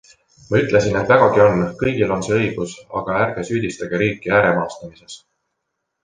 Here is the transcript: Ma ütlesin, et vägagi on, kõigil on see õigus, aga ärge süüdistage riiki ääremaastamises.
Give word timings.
Ma 0.51 0.59
ütlesin, 0.59 0.95
et 1.01 1.09
vägagi 1.11 1.41
on, 1.43 1.59
kõigil 1.81 2.13
on 2.15 2.23
see 2.27 2.37
õigus, 2.39 2.73
aga 3.01 3.17
ärge 3.25 3.43
süüdistage 3.49 3.99
riiki 4.03 4.33
ääremaastamises. 4.39 5.19